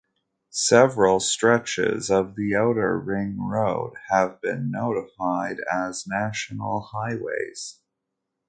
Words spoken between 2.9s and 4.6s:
Ring Road have